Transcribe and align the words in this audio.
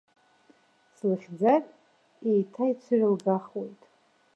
Слыхьӡар, 0.95 1.61
еиҭа 2.29 2.63
ицәырылгахуеит. 2.71 3.81